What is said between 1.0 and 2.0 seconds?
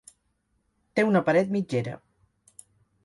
una paret mitgera.